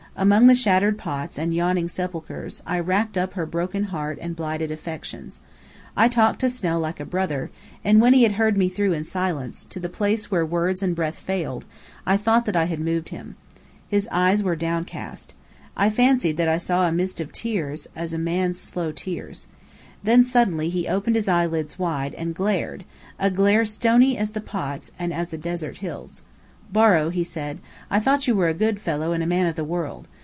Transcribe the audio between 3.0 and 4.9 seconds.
up her broken heart and blighted